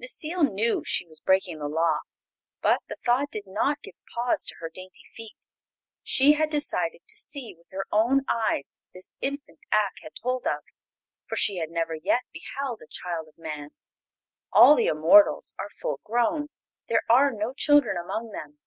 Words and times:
Necile 0.00 0.44
knew 0.50 0.82
she 0.82 1.04
was 1.06 1.20
breaking 1.20 1.58
the 1.58 1.68
Law, 1.68 1.98
but 2.62 2.80
the 2.88 2.96
thought 3.04 3.30
did 3.30 3.46
not 3.46 3.82
give 3.82 3.98
pause 4.14 4.46
to 4.46 4.54
her 4.58 4.70
dainty 4.72 5.02
feet. 5.14 5.36
She 6.02 6.32
had 6.32 6.48
decided 6.48 7.02
to 7.06 7.18
see 7.18 7.54
with 7.54 7.66
her 7.70 7.84
own 7.92 8.22
eyes 8.26 8.78
this 8.94 9.14
infant 9.20 9.58
Ak 9.70 9.92
had 10.00 10.14
told 10.14 10.46
of, 10.46 10.64
for 11.26 11.36
she 11.36 11.58
had 11.58 11.68
never 11.68 11.94
yet 11.94 12.22
beheld 12.32 12.80
a 12.80 12.86
child 12.88 13.28
of 13.28 13.36
man. 13.36 13.72
All 14.50 14.74
the 14.74 14.86
immortals 14.86 15.52
are 15.58 15.68
full 15.68 16.00
grown; 16.02 16.48
there 16.88 17.02
are 17.10 17.30
no 17.30 17.52
children 17.52 17.98
among 18.02 18.30
them. 18.30 18.60